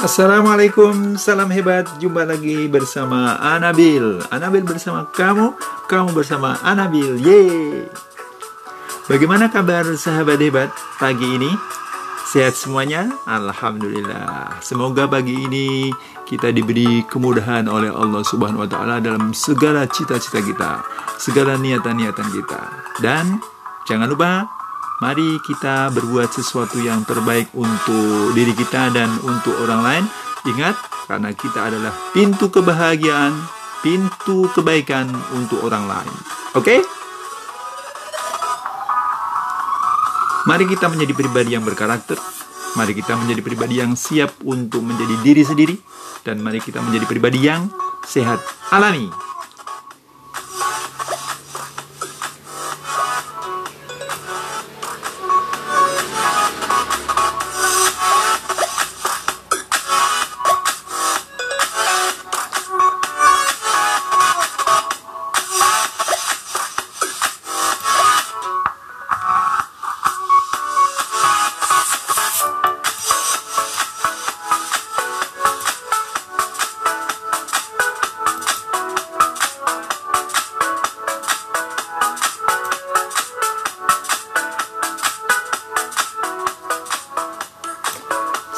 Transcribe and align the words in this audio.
Assalamualaikum, 0.00 1.20
salam 1.20 1.52
hebat. 1.52 1.84
Jumpa 2.00 2.24
lagi 2.24 2.64
bersama 2.72 3.36
Anabil. 3.36 4.24
Anabil 4.32 4.64
bersama 4.64 5.04
kamu, 5.12 5.52
kamu 5.92 6.16
bersama 6.16 6.56
Anabil. 6.64 7.20
Yeay. 7.20 7.84
Bagaimana 9.12 9.52
kabar 9.52 9.84
sahabat 10.00 10.40
hebat 10.40 10.72
pagi 10.96 11.28
ini? 11.36 11.52
Sehat 12.32 12.56
semuanya? 12.56 13.12
Alhamdulillah. 13.28 14.56
Semoga 14.64 15.04
pagi 15.04 15.36
ini 15.36 15.92
kita 16.24 16.48
diberi 16.48 17.04
kemudahan 17.04 17.68
oleh 17.68 17.92
Allah 17.92 18.24
Subhanahu 18.24 18.64
wa 18.64 18.70
taala 18.72 19.04
dalam 19.04 19.36
segala 19.36 19.84
cita-cita 19.84 20.40
kita, 20.40 20.80
segala 21.20 21.60
niatan-niatan 21.60 22.28
kita. 22.32 22.60
Dan 23.04 23.36
jangan 23.84 24.08
lupa 24.08 24.48
Mari 25.00 25.40
kita 25.40 25.88
berbuat 25.96 26.28
sesuatu 26.28 26.76
yang 26.76 27.08
terbaik 27.08 27.48
untuk 27.56 28.36
diri 28.36 28.52
kita 28.52 28.92
dan 28.92 29.08
untuk 29.24 29.56
orang 29.64 29.80
lain. 29.80 30.04
Ingat, 30.44 30.76
karena 31.08 31.32
kita 31.32 31.72
adalah 31.72 31.92
pintu 32.12 32.52
kebahagiaan, 32.52 33.32
pintu 33.80 34.52
kebaikan 34.52 35.08
untuk 35.32 35.64
orang 35.64 35.88
lain. 35.88 36.14
Oke? 36.52 36.64
Okay? 36.68 36.80
Mari 40.44 40.68
kita 40.68 40.92
menjadi 40.92 41.12
pribadi 41.16 41.56
yang 41.56 41.64
berkarakter. 41.64 42.20
Mari 42.76 42.92
kita 42.92 43.16
menjadi 43.16 43.40
pribadi 43.40 43.80
yang 43.80 43.96
siap 43.96 44.36
untuk 44.44 44.84
menjadi 44.84 45.16
diri 45.24 45.42
sendiri. 45.48 45.76
Dan 46.20 46.44
mari 46.44 46.60
kita 46.60 46.84
menjadi 46.84 47.08
pribadi 47.08 47.40
yang 47.48 47.72
sehat 48.04 48.44
alami. 48.68 49.29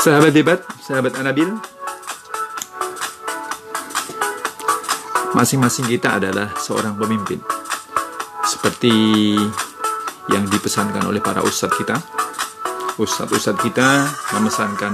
Sahabat 0.03 0.35
debat, 0.35 0.59
sahabat 0.83 1.15
Anabil, 1.15 1.47
masing-masing 5.31 5.87
kita 5.87 6.19
adalah 6.19 6.51
seorang 6.59 6.99
pemimpin. 6.99 7.39
Seperti 8.43 8.91
yang 10.27 10.51
dipesankan 10.51 11.07
oleh 11.07 11.23
para 11.23 11.39
ustadz 11.47 11.79
kita. 11.79 12.03
Ustadz-ustadz 12.99 13.63
kita 13.63 14.11
memesankan, 14.35 14.91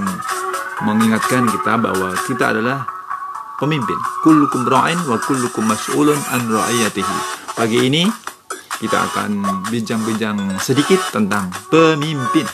mengingatkan 0.85 1.49
kita 1.57 1.73
bahwa 1.81 2.13
kita 2.29 2.53
adalah 2.53 2.85
pemimpin. 3.57 3.97
Kullukum 4.21 4.69
ra'in 4.69 5.01
wa 5.09 5.17
kullukum 5.17 5.65
mas'ulun 5.65 6.21
an 6.29 6.53
ra'ayatihi. 6.53 7.17
Pagi 7.57 7.81
ini 7.81 8.05
kita 8.77 9.09
akan 9.09 9.41
bincang-bincang 9.73 10.61
sedikit 10.61 11.01
tentang 11.09 11.49
pemimpin. 11.73 12.45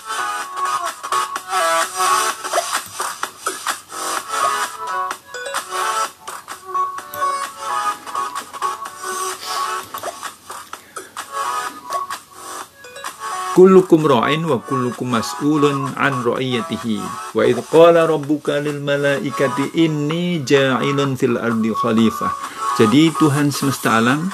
Kullukum 13.56 14.04
ra'in 14.04 14.44
wa 14.44 14.60
kullukum 14.60 15.16
mas'ulun 15.16 15.96
an 15.96 16.20
ra'iyatihi. 16.22 17.00
Wa 17.32 17.48
idh 17.48 17.64
qala 17.72 18.04
rabbuka 18.04 18.60
lil 18.60 18.84
malaikati 18.84 19.80
inni 19.80 20.44
ja'ilun 20.44 21.16
fil 21.16 21.40
ardi 21.40 21.72
khalifah. 21.72 22.36
Jadi 22.76 23.16
Tuhan 23.16 23.56
semesta 23.56 24.04
alam 24.04 24.28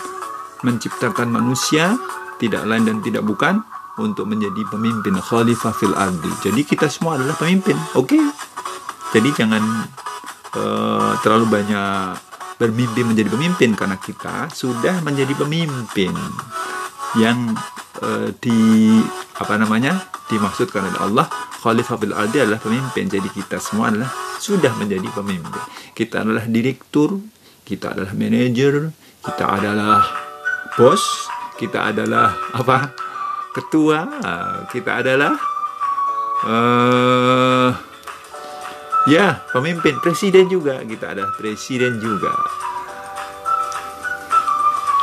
menciptakan 0.65 1.29
manusia 1.29 1.93
tidak 2.41 2.65
lain 2.65 2.89
dan 2.89 2.97
tidak 3.05 3.21
bukan 3.21 3.61
untuk 4.01 4.25
menjadi 4.25 4.65
pemimpin 4.73 5.13
khalifah 5.21 5.71
fil 5.77 5.93
ardi. 5.93 6.33
Jadi 6.41 6.65
kita 6.65 6.89
semua 6.89 7.21
adalah 7.21 7.37
pemimpin 7.37 7.77
oke? 7.93 8.09
Okay? 8.09 8.25
jadi 9.11 9.29
jangan 9.43 9.63
uh, 10.55 11.11
terlalu 11.19 11.61
banyak 11.61 12.15
bermimpi 12.55 13.03
menjadi 13.03 13.29
pemimpin 13.33 13.75
karena 13.75 13.99
kita 13.99 14.47
sudah 14.53 15.03
menjadi 15.03 15.35
pemimpin 15.35 16.15
yang 17.19 17.51
uh, 18.01 18.29
di 18.41 18.99
apa 19.37 19.57
namanya 19.57 20.09
dimaksudkan 20.27 20.85
oleh 20.91 21.01
Allah 21.01 21.25
khalifah 21.61 21.97
bil 22.01 22.13
ardi 22.17 22.41
adalah 22.41 22.59
pemimpin. 22.61 23.07
Jadi 23.07 23.29
kita 23.31 23.61
semua 23.61 23.93
adalah 23.93 24.09
sudah 24.41 24.73
menjadi 24.77 25.07
pemimpin. 25.13 25.61
Kita 25.93 26.25
adalah 26.25 26.45
direktur 26.49 27.21
kita 27.61 27.95
adalah 27.95 28.11
manajer 28.17 28.91
kita 29.21 29.45
adalah 29.47 30.01
bos 30.75 31.29
kita 31.61 31.93
adalah 31.93 32.33
apa? 32.57 32.89
Ketua 33.51 33.99
kita 34.71 35.03
adalah 35.03 35.33
uh, 36.47 37.69
ya 39.05 39.43
pemimpin. 39.53 39.99
Presiden 40.01 40.49
juga 40.49 40.81
kita 40.81 41.13
adalah 41.13 41.31
presiden 41.37 42.01
juga. 42.01 42.33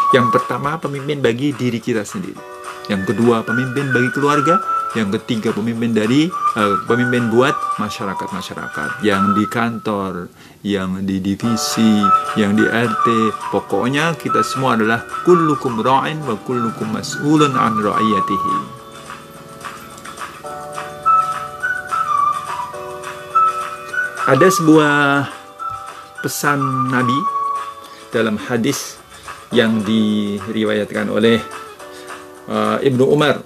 Yang 0.09 0.41
pertama, 0.41 0.81
pemimpin 0.81 1.21
bagi 1.21 1.53
diri 1.53 1.85
kita 1.85 2.01
sendiri. 2.01 2.58
Yang 2.89 3.13
kedua, 3.13 3.45
pemimpin 3.45 3.93
bagi 3.93 4.11
keluarga. 4.17 4.65
Yang 4.97 5.21
ketiga, 5.21 5.53
pemimpin 5.53 5.93
dari 5.93 6.33
uh, 6.33 6.81
pemimpin 6.89 7.29
buat 7.29 7.53
masyarakat-masyarakat 7.77 9.05
yang 9.05 9.37
di 9.37 9.45
kantor, 9.45 10.33
yang 10.65 11.05
di 11.05 11.21
divisi, 11.21 12.01
yang 12.41 12.57
di 12.57 12.65
RT. 12.65 13.07
Pokoknya 13.53 14.17
kita 14.17 14.41
semua 14.41 14.81
adalah 14.81 15.05
kullukum 15.29 15.85
ra'in 15.85 16.25
wa 16.25 16.41
kullukum 16.41 16.89
mas'ulun 16.97 17.53
an 17.53 17.77
ra'iyatihi. 17.77 18.81
Ada 24.29 24.49
sebuah 24.49 24.97
pesan 26.25 26.61
Nabi 26.89 27.17
dalam 28.13 28.41
hadis 28.41 28.97
yang 29.53 29.81
diriwayatkan 29.85 31.09
oleh 31.09 31.41
uh, 32.49 32.77
Ibnu 32.81 33.05
Umar. 33.05 33.45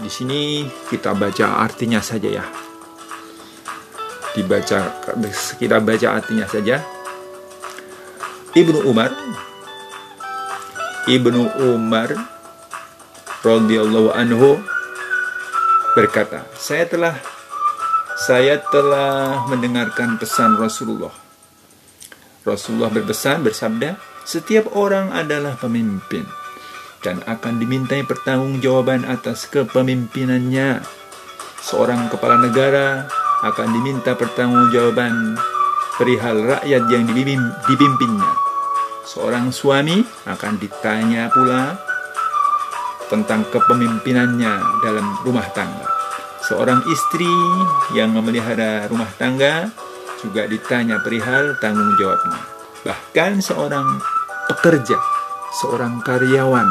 Di 0.00 0.08
sini 0.08 0.64
kita 0.88 1.12
baca 1.12 1.60
artinya 1.60 2.00
saja 2.00 2.40
ya. 2.40 2.44
Dibaca 4.32 5.04
kita 5.60 5.76
baca 5.78 6.08
artinya 6.16 6.48
saja. 6.48 6.80
Ibnu 8.56 8.82
Umar 8.88 9.12
Ibnu 11.06 11.42
Umar 11.70 12.16
radhiyallahu 13.44 14.10
anhu 14.16 14.58
berkata, 15.94 16.48
"Saya 16.56 16.88
telah 16.88 17.14
saya 18.20 18.60
telah 18.60 19.48
mendengarkan 19.48 20.20
pesan 20.20 20.60
Rasulullah. 20.60 21.12
Rasulullah 22.44 22.92
berpesan 22.92 23.40
bersabda, 23.40 23.96
setiap 24.28 24.76
orang 24.76 25.08
adalah 25.12 25.56
pemimpin 25.56 26.28
dan 27.00 27.24
akan 27.24 27.60
dimintai 27.60 28.04
pertanggungjawaban 28.04 29.08
atas 29.08 29.48
kepemimpinannya. 29.48 30.84
Seorang 31.60 32.08
kepala 32.12 32.40
negara 32.40 33.08
akan 33.44 33.68
diminta 33.72 34.16
pertanggungjawaban 34.16 35.36
perihal 35.96 36.44
rakyat 36.44 36.84
yang 36.92 37.04
dipimpinnya. 37.68 38.32
Seorang 39.04 39.52
suami 39.52 40.04
akan 40.28 40.60
ditanya 40.60 41.28
pula 41.32 41.76
tentang 43.08 43.42
kepemimpinannya 43.48 44.84
dalam 44.84 45.06
rumah 45.26 45.44
tangga. 45.52 45.88
Seorang 46.46 46.84
istri 46.88 47.28
yang 47.92 48.16
memelihara 48.16 48.88
rumah 48.88 49.08
tangga 49.20 49.68
juga 50.20 50.48
ditanya 50.48 51.00
perihal 51.00 51.56
tanggung 51.60 51.96
jawabnya. 51.96 52.40
Bahkan 52.84 53.44
seorang 53.44 54.00
pekerja, 54.48 54.96
seorang 55.58 55.98
karyawan. 56.06 56.68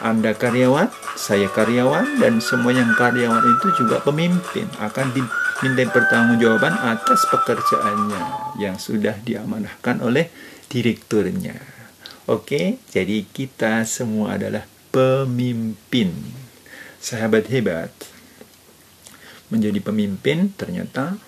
Anda 0.00 0.32
karyawan, 0.32 0.88
saya 1.20 1.52
karyawan, 1.52 2.24
dan 2.24 2.40
semua 2.40 2.72
yang 2.72 2.96
karyawan 2.96 3.44
itu 3.44 3.84
juga 3.84 4.00
pemimpin 4.00 4.64
akan 4.80 5.12
diminta 5.12 5.84
pertanggungjawaban 5.92 6.72
atas 6.72 7.28
pekerjaannya 7.28 8.56
yang 8.56 8.80
sudah 8.80 9.20
diamanahkan 9.20 10.00
oleh 10.00 10.32
direkturnya. 10.72 11.60
Oke, 12.24 12.80
jadi 12.88 13.28
kita 13.28 13.84
semua 13.84 14.40
adalah 14.40 14.64
pemimpin. 14.88 16.16
Sahabat 17.00 17.52
hebat, 17.52 17.92
menjadi 19.52 19.82
pemimpin 19.84 20.54
ternyata 20.56 21.20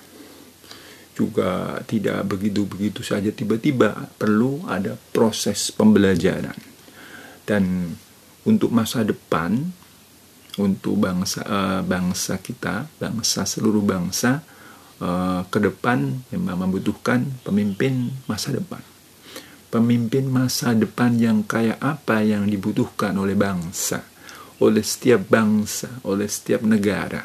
juga 1.13 1.81
tidak 1.85 2.25
begitu-begitu 2.29 3.05
saja. 3.05 3.29
Tiba-tiba 3.29 4.09
perlu 4.17 4.65
ada 4.69 4.97
proses 5.13 5.73
pembelajaran. 5.73 6.57
Dan 7.45 7.95
untuk 8.49 8.73
masa 8.73 9.05
depan 9.05 9.61
untuk 10.61 11.01
bangsa 11.01 11.41
uh, 11.49 11.81
bangsa 11.81 12.37
kita 12.37 12.85
bangsa 13.01 13.49
seluruh 13.49 13.81
bangsa 13.81 14.45
uh, 15.01 15.49
ke 15.49 15.59
depan 15.59 16.29
memang 16.29 16.69
membutuhkan 16.69 17.25
pemimpin 17.41 18.13
masa 18.29 18.53
depan. 18.53 18.85
Pemimpin 19.73 20.29
masa 20.29 20.77
depan 20.77 21.17
yang 21.17 21.41
kayak 21.49 21.81
apa 21.81 22.21
yang 22.21 22.45
dibutuhkan 22.45 23.17
oleh 23.17 23.33
bangsa 23.33 24.05
oleh 24.61 24.85
setiap 24.85 25.27
bangsa 25.27 25.89
oleh 26.07 26.29
setiap 26.29 26.63
negara 26.63 27.25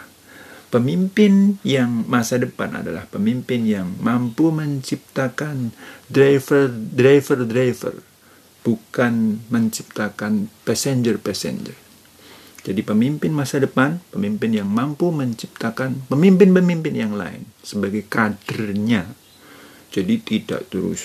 Pemimpin 0.68 1.64
yang 1.64 2.04
masa 2.12 2.36
depan 2.36 2.84
adalah 2.84 3.08
pemimpin 3.08 3.64
yang 3.64 3.88
mampu 4.04 4.52
menciptakan 4.52 5.72
driver 6.12 6.68
driver 6.68 7.48
driver 7.48 7.96
bukan 8.68 9.40
menciptakan 9.48 10.52
passenger 10.68 11.24
passenger. 11.24 11.72
Jadi 12.68 12.84
pemimpin 12.84 13.32
masa 13.32 13.64
depan, 13.64 14.04
pemimpin 14.12 14.52
yang 14.52 14.68
mampu 14.68 15.08
menciptakan 15.08 16.04
pemimpin-pemimpin 16.12 17.00
yang 17.00 17.16
lain 17.16 17.48
sebagai 17.64 18.04
kadernya. 18.12 19.08
Jadi 19.88 20.20
tidak 20.20 20.68
terus 20.68 21.00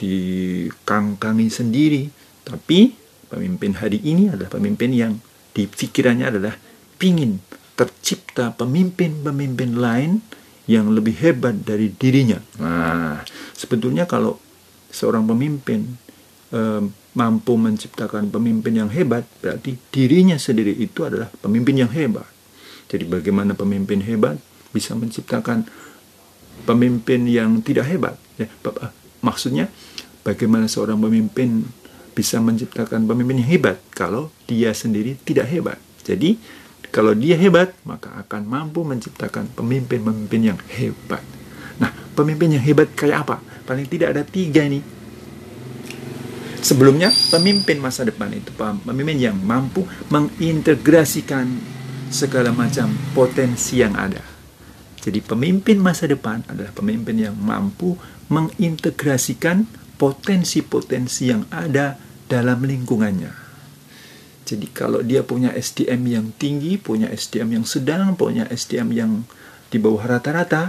dikangkangi 0.00 1.52
sendiri, 1.52 2.08
tapi 2.48 2.96
pemimpin 3.28 3.76
hari 3.76 4.00
ini 4.00 4.32
adalah 4.32 4.48
pemimpin 4.48 4.96
yang 4.96 5.12
di 5.52 5.68
pikirannya 5.68 6.24
adalah 6.32 6.56
pingin 6.96 7.36
tercipta 7.74 8.52
pemimpin-pemimpin 8.54 9.80
lain 9.80 10.20
yang 10.70 10.92
lebih 10.94 11.18
hebat 11.18 11.56
dari 11.66 11.90
dirinya. 11.90 12.38
Nah, 12.62 13.24
sebetulnya 13.56 14.06
kalau 14.06 14.38
seorang 14.92 15.26
pemimpin 15.26 15.98
eh, 16.54 16.82
mampu 17.12 17.60
menciptakan 17.60 18.32
pemimpin 18.32 18.84
yang 18.84 18.90
hebat, 18.92 19.28
berarti 19.44 19.76
dirinya 19.92 20.36
sendiri 20.40 20.72
itu 20.72 21.04
adalah 21.04 21.28
pemimpin 21.28 21.84
yang 21.84 21.92
hebat. 21.92 22.28
Jadi 22.88 23.08
bagaimana 23.08 23.56
pemimpin 23.56 24.04
hebat 24.04 24.36
bisa 24.72 24.96
menciptakan 24.96 25.64
pemimpin 26.64 27.24
yang 27.28 27.60
tidak 27.64 27.88
hebat? 27.88 28.16
Ya, 28.40 28.48
maksudnya 29.20 29.68
bagaimana 30.24 30.68
seorang 30.68 31.00
pemimpin 31.00 31.68
bisa 32.12 32.40
menciptakan 32.40 33.08
pemimpin 33.08 33.40
yang 33.40 33.48
hebat 33.48 33.80
kalau 33.92 34.28
dia 34.44 34.72
sendiri 34.76 35.16
tidak 35.24 35.48
hebat? 35.52 35.80
Jadi 36.04 36.36
kalau 36.92 37.16
dia 37.16 37.40
hebat, 37.40 37.72
maka 37.88 38.12
akan 38.20 38.44
mampu 38.44 38.84
menciptakan 38.84 39.48
pemimpin-pemimpin 39.56 40.52
yang 40.52 40.60
hebat. 40.76 41.24
Nah, 41.80 41.88
pemimpin 42.12 42.52
yang 42.52 42.60
hebat 42.60 42.92
kayak 42.92 43.24
apa? 43.24 43.40
Paling 43.64 43.88
tidak 43.88 44.12
ada 44.12 44.22
tiga 44.28 44.60
nih. 44.68 44.84
Sebelumnya, 46.60 47.08
pemimpin 47.32 47.80
masa 47.80 48.04
depan 48.04 48.28
itu 48.36 48.52
pemimpin 48.54 49.18
yang 49.18 49.40
mampu 49.40 49.88
mengintegrasikan 50.12 51.48
segala 52.12 52.52
macam 52.52 52.92
potensi 53.16 53.80
yang 53.80 53.96
ada. 53.96 54.20
Jadi 55.00 55.18
pemimpin 55.24 55.80
masa 55.80 56.06
depan 56.06 56.46
adalah 56.46 56.70
pemimpin 56.76 57.18
yang 57.18 57.34
mampu 57.34 57.96
mengintegrasikan 58.30 59.64
potensi-potensi 59.96 61.32
yang 61.32 61.48
ada 61.50 61.98
dalam 62.28 62.62
lingkungannya. 62.62 63.41
Jadi 64.52 64.68
kalau 64.68 65.00
dia 65.00 65.24
punya 65.24 65.56
SDM 65.56 66.02
yang 66.04 66.26
tinggi, 66.36 66.76
punya 66.76 67.08
SDM 67.08 67.60
yang 67.60 67.66
sedang, 67.66 68.12
punya 68.20 68.44
SDM 68.52 68.88
yang 68.92 69.12
di 69.72 69.80
bawah 69.80 70.04
rata-rata, 70.04 70.68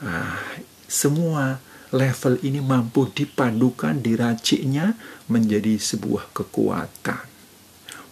nah, 0.00 0.40
semua 0.88 1.60
level 1.92 2.40
ini 2.40 2.64
mampu 2.64 3.12
dipadukan, 3.12 4.00
diraciknya 4.00 4.96
menjadi 5.28 5.76
sebuah 5.76 6.32
kekuatan. 6.32 7.24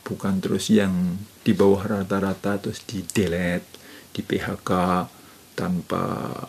Bukan 0.05 0.35
terus 0.39 0.69
yang 0.69 1.17
di 1.43 1.57
bawah 1.57 1.83
rata-rata 1.83 2.61
terus 2.61 2.85
di 2.85 3.01
delete, 3.03 3.67
di 4.13 4.21
PHK 4.21 4.71
tanpa 5.57 6.03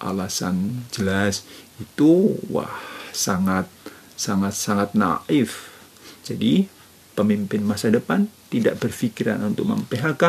alasan 0.03 0.87
jelas. 0.91 1.47
Itu 1.79 2.37
wah 2.51 2.75
sangat 3.15 3.71
sangat 4.19 4.53
sangat 4.53 4.89
naif. 4.93 5.71
Jadi 6.27 6.67
pemimpin 7.17 7.65
masa 7.65 7.89
depan 7.89 8.29
tidak 8.53 8.77
berpikiran 8.77 9.41
untuk 9.41 9.65
mem-PHK, 9.65 10.23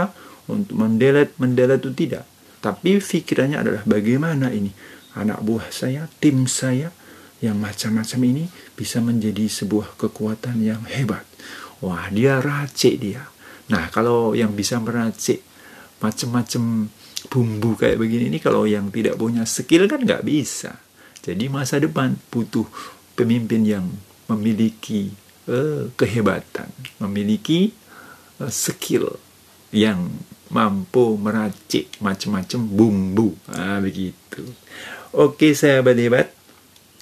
untuk 0.49 0.73
mendelet, 0.73 1.37
mendelet 1.37 1.85
itu 1.85 1.93
tidak. 1.93 2.25
Tapi 2.65 2.99
pikirannya 2.99 3.61
adalah 3.61 3.83
bagaimana 3.85 4.49
ini 4.49 4.73
anak 5.15 5.45
buah 5.45 5.69
saya, 5.69 6.09
tim 6.19 6.49
saya 6.49 6.89
yang 7.45 7.61
macam-macam 7.61 8.21
ini 8.25 8.45
bisa 8.75 8.99
menjadi 8.99 9.47
sebuah 9.47 9.95
kekuatan 10.01 10.65
yang 10.65 10.83
hebat. 10.89 11.23
Wah, 11.85 12.11
dia 12.11 12.43
racik 12.43 12.99
dia. 12.99 13.23
Nah, 13.71 13.87
kalau 13.93 14.35
yang 14.35 14.57
bisa 14.57 14.83
meracik 14.83 15.45
macam-macam 16.03 16.91
bumbu 17.27 17.75
kayak 17.75 17.99
begini 17.99 18.31
ini 18.31 18.39
kalau 18.39 18.65
yang 18.65 18.91
tidak 18.95 19.19
punya 19.19 19.47
skill 19.47 19.87
kan 19.87 20.03
nggak 20.03 20.25
bisa. 20.27 20.79
Jadi 21.23 21.51
masa 21.51 21.79
depan 21.79 22.17
butuh 22.33 22.67
pemimpin 23.19 23.67
yang 23.67 23.87
memiliki 24.31 25.11
kehebatan, 25.97 26.69
memiliki 27.01 27.73
uh, 28.41 28.53
skill 28.53 29.17
yang 29.73 30.13
mampu 30.49 31.17
meracik 31.21 31.93
macam-macam 32.01 32.61
bumbu. 32.65 33.29
Ah, 33.53 33.81
begitu. 33.81 34.45
Oke, 35.13 35.53
saya 35.53 35.85
hebat. 35.85 36.33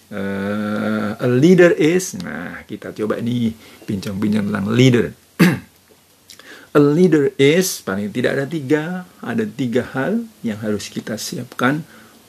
Uh, 0.07 1.19
a 1.19 1.27
leader 1.27 1.75
is, 1.75 2.15
nah 2.23 2.63
kita 2.63 2.95
coba 2.95 3.19
nih 3.19 3.51
bincang-bincang 3.91 4.47
tentang 4.47 4.71
leader. 4.71 5.11
a 6.79 6.81
leader 6.83 7.35
is, 7.35 7.83
paling 7.83 8.15
tidak 8.15 8.39
ada 8.39 8.47
tiga, 8.47 9.03
ada 9.19 9.43
tiga 9.43 9.83
hal 9.99 10.23
yang 10.47 10.63
harus 10.63 10.87
kita 10.87 11.19
siapkan 11.19 11.83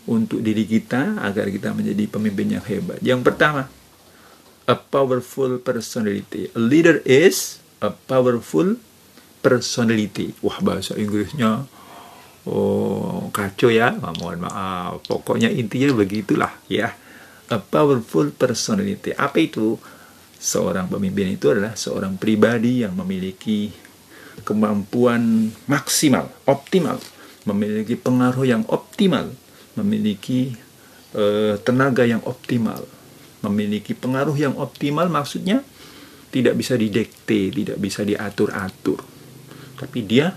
untuk 0.09 0.41
diri 0.41 0.65
kita 0.65 1.21
agar 1.21 1.53
kita 1.53 1.69
menjadi 1.77 2.09
pemimpin 2.09 2.57
yang 2.57 2.65
hebat. 2.65 2.97
Yang 3.05 3.21
pertama, 3.29 3.69
a 4.67 4.75
powerful 4.75 5.57
personality. 5.63 6.51
A 6.51 6.59
leader 6.59 6.99
is 7.07 7.63
a 7.79 7.89
powerful 7.89 8.75
personality. 9.39 10.35
Wah 10.43 10.59
bahasa 10.59 10.99
Inggrisnya 10.99 11.65
oh 12.43 13.31
kacau 13.31 13.71
ya. 13.71 13.95
Oh, 14.03 14.13
mohon 14.19 14.43
maaf. 14.43 15.07
Pokoknya 15.07 15.47
intinya 15.47 15.95
begitulah 15.95 16.51
ya. 16.67 16.93
A 17.47 17.57
powerful 17.63 18.29
personality. 18.35 19.15
Apa 19.15 19.39
itu? 19.39 19.79
Seorang 20.37 20.85
pemimpin 20.85 21.33
itu 21.33 21.49
adalah 21.49 21.73
seorang 21.73 22.13
pribadi 22.21 22.85
yang 22.85 22.93
memiliki 22.93 23.73
kemampuan 24.45 25.49
maksimal, 25.65 26.29
optimal, 26.45 27.01
memiliki 27.49 27.97
pengaruh 27.97 28.45
yang 28.45 28.61
optimal, 28.69 29.33
memiliki 29.73 30.53
uh, 31.17 31.57
tenaga 31.65 32.05
yang 32.05 32.21
optimal, 32.21 32.85
memiliki 33.45 33.93
pengaruh 33.93 34.33
yang 34.33 34.53
optimal 34.57 35.09
maksudnya 35.09 35.61
tidak 36.33 36.57
bisa 36.59 36.73
didekte, 36.75 37.49
tidak 37.53 37.77
bisa 37.79 38.01
diatur-atur. 38.03 38.99
Tapi 39.77 39.99
dia 40.03 40.33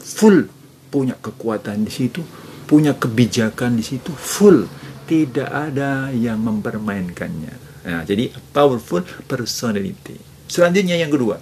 full 0.00 0.46
punya 0.92 1.16
kekuatan 1.18 1.82
di 1.82 1.92
situ, 1.92 2.22
punya 2.68 2.94
kebijakan 2.94 3.80
di 3.80 3.84
situ 3.84 4.12
full, 4.14 4.68
tidak 5.08 5.50
ada 5.50 6.12
yang 6.14 6.40
mempermainkannya. 6.44 7.54
Nah, 7.84 8.02
jadi 8.08 8.32
powerful 8.54 9.04
personality. 9.28 10.16
Selanjutnya 10.48 10.96
yang 10.96 11.12
kedua, 11.12 11.36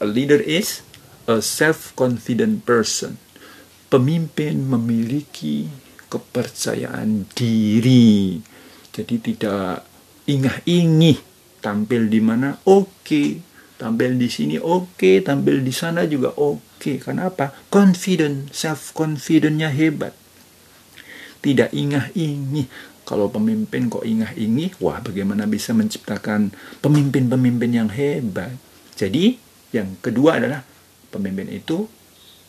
a 0.00 0.06
leader 0.06 0.40
is 0.40 0.82
a 1.30 1.38
self-confident 1.38 2.66
person. 2.66 3.20
Pemimpin 3.90 4.70
memiliki 4.70 5.66
kepercayaan 6.10 7.26
diri 7.34 8.38
jadi 8.90 9.14
tidak 9.22 9.86
ingah-ingih 10.26 11.18
tampil 11.62 12.10
di 12.10 12.18
mana 12.18 12.58
oke, 12.66 13.06
okay. 13.06 13.38
tampil 13.78 14.18
di 14.18 14.26
sini 14.26 14.56
oke, 14.58 14.98
okay. 14.98 15.16
tampil 15.22 15.62
di 15.62 15.70
sana 15.70 16.08
juga 16.08 16.34
oke. 16.34 16.80
Okay. 16.80 16.96
Kenapa? 16.98 17.54
Confident, 17.70 18.50
self 18.50 18.96
confidentnya 18.96 19.70
hebat. 19.70 20.16
Tidak 21.40 21.70
ingah-ingih. 21.72 22.66
Kalau 23.06 23.26
pemimpin 23.32 23.90
kok 23.90 24.06
ingah-ingih, 24.06 24.78
wah 24.78 25.02
bagaimana 25.02 25.48
bisa 25.48 25.74
menciptakan 25.74 26.54
pemimpin-pemimpin 26.78 27.70
yang 27.70 27.90
hebat. 27.90 28.54
Jadi 28.94 29.34
yang 29.74 29.98
kedua 29.98 30.38
adalah 30.38 30.62
pemimpin 31.10 31.50
itu 31.50 31.86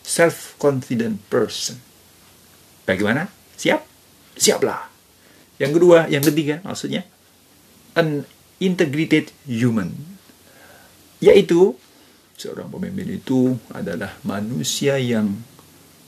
self 0.02 0.58
confident 0.58 1.18
person. 1.30 1.78
Bagaimana? 2.82 3.30
Siap? 3.58 3.80
Siaplah. 4.38 4.91
Yang 5.60 5.72
kedua, 5.80 5.98
yang 6.08 6.24
ketiga 6.24 6.60
maksudnya 6.64 7.04
an 7.92 8.24
integrated 8.62 9.28
human. 9.44 9.92
Yaitu 11.22 11.76
seorang 12.38 12.70
pemimpin 12.70 13.22
itu 13.22 13.54
adalah 13.70 14.18
manusia 14.26 14.98
yang 14.98 15.38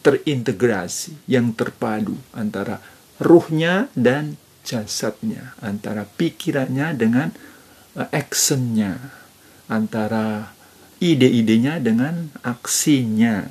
terintegrasi, 0.05 1.31
yang 1.31 1.57
terpadu 1.57 2.19
antara 2.37 2.83
ruhnya 3.23 3.89
dan 3.97 4.37
jasadnya, 4.67 5.57
antara 5.61 6.05
pikirannya 6.05 6.97
dengan 6.97 7.29
uh, 7.97 8.09
actionnya, 8.11 8.99
antara 9.71 10.53
ide-idenya 11.01 11.81
dengan 11.81 12.33
aksinya, 12.45 13.45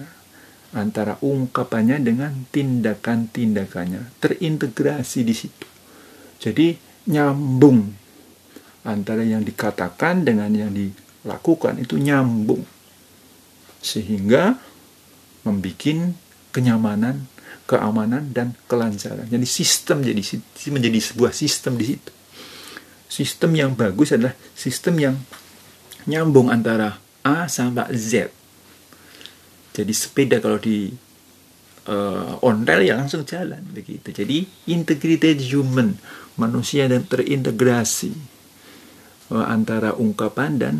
antara 0.74 1.22
ungkapannya 1.22 2.02
dengan 2.02 2.50
tindakan-tindakannya, 2.50 4.18
terintegrasi 4.22 5.22
di 5.26 5.36
situ. 5.38 5.73
Jadi 6.44 6.76
nyambung 7.08 7.88
antara 8.84 9.24
yang 9.24 9.48
dikatakan 9.48 10.28
dengan 10.28 10.52
yang 10.52 10.76
dilakukan 10.76 11.80
itu 11.80 11.96
nyambung 11.96 12.68
sehingga 13.80 14.60
membuat 15.48 16.12
kenyamanan, 16.52 17.28
keamanan 17.64 18.32
dan 18.36 18.56
kelancaran. 18.68 19.28
Jadi 19.28 19.48
sistem 19.48 20.04
jadi 20.04 20.20
menjadi 20.72 21.00
sebuah 21.00 21.32
sistem 21.32 21.80
di 21.80 21.96
situ. 21.96 22.12
Sistem 23.08 23.56
yang 23.56 23.72
bagus 23.76 24.12
adalah 24.12 24.36
sistem 24.56 25.00
yang 25.00 25.16
nyambung 26.08 26.52
antara 26.52 27.00
A 27.24 27.48
sampai 27.48 27.96
Z. 27.96 28.32
Jadi 29.74 29.94
sepeda 29.96 30.38
kalau 30.44 30.60
di 30.60 30.92
uh, 31.88 32.46
on 32.46 32.64
rail 32.64 32.84
ya 32.84 32.96
langsung 33.00 33.26
jalan 33.28 33.64
begitu. 33.74 34.14
Jadi 34.14 34.46
integrated 34.70 35.42
human, 35.44 35.98
manusia 36.36 36.90
yang 36.90 37.06
terintegrasi 37.06 38.14
uh, 39.34 39.46
antara 39.48 39.94
ungkapan 39.98 40.62
dan 40.62 40.76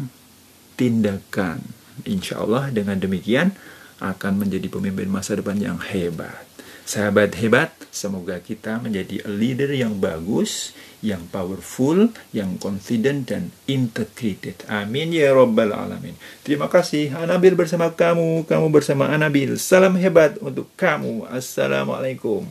tindakan. 0.76 1.62
Insya 2.04 2.42
Allah 2.42 2.74
dengan 2.74 2.98
demikian 2.98 3.54
akan 4.02 4.42
menjadi 4.42 4.68
pemimpin 4.68 5.08
masa 5.08 5.38
depan 5.38 5.56
yang 5.62 5.78
hebat. 5.80 6.44
Sahabat 6.84 7.40
hebat, 7.40 7.72
semoga 7.96 8.44
kita 8.44 8.76
menjadi 8.84 9.24
leader 9.24 9.72
yang 9.72 10.04
bagus, 10.04 10.76
yang 11.00 11.32
powerful, 11.32 12.12
yang 12.36 12.60
confident 12.60 13.24
dan 13.32 13.56
integrated. 13.72 14.60
Amin 14.68 15.16
ya 15.16 15.32
robbal 15.32 15.72
alamin. 15.72 16.20
Terima 16.44 16.68
kasih. 16.68 17.16
Anabil 17.16 17.56
bersama 17.56 17.88
kamu, 17.88 18.44
kamu 18.44 18.68
bersama 18.68 19.08
Anabil. 19.08 19.56
Salam 19.56 19.96
hebat 19.96 20.36
untuk 20.44 20.68
kamu. 20.76 21.24
Assalamualaikum. 21.32 22.44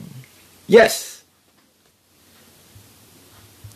Yes. 0.65 1.12